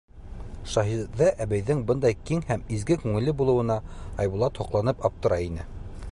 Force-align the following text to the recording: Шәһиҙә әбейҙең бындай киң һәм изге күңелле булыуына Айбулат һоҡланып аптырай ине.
Шәһиҙә 0.75 1.27
әбейҙең 1.43 1.83
бындай 1.91 2.17
киң 2.29 2.41
һәм 2.47 2.63
изге 2.77 2.97
күңелле 3.03 3.35
булыуына 3.41 3.77
Айбулат 4.25 4.61
һоҡланып 4.63 5.09
аптырай 5.11 5.51
ине. 5.51 5.67